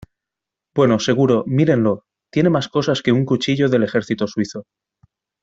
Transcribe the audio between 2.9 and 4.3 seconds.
que un cuchillo del ejército